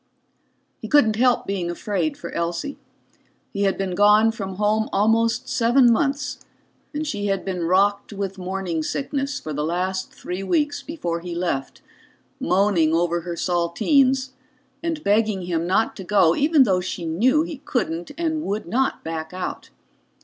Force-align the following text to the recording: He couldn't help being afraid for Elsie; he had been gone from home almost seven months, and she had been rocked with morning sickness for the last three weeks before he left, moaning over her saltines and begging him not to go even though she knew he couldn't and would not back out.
He 0.79 0.87
couldn't 0.87 1.17
help 1.17 1.45
being 1.45 1.69
afraid 1.69 2.17
for 2.17 2.31
Elsie; 2.31 2.75
he 3.53 3.65
had 3.65 3.77
been 3.77 3.93
gone 3.93 4.31
from 4.31 4.55
home 4.55 4.89
almost 4.91 5.47
seven 5.47 5.91
months, 5.93 6.39
and 6.91 7.05
she 7.05 7.27
had 7.27 7.45
been 7.45 7.65
rocked 7.65 8.11
with 8.11 8.39
morning 8.39 8.81
sickness 8.81 9.39
for 9.39 9.53
the 9.53 9.63
last 9.63 10.11
three 10.11 10.41
weeks 10.41 10.81
before 10.81 11.19
he 11.19 11.35
left, 11.35 11.83
moaning 12.39 12.95
over 12.95 13.21
her 13.21 13.35
saltines 13.35 14.31
and 14.81 15.03
begging 15.03 15.43
him 15.43 15.67
not 15.67 15.95
to 15.97 16.03
go 16.03 16.35
even 16.35 16.63
though 16.63 16.81
she 16.81 17.05
knew 17.05 17.43
he 17.43 17.59
couldn't 17.59 18.09
and 18.17 18.41
would 18.41 18.65
not 18.67 19.03
back 19.03 19.33
out. 19.33 19.69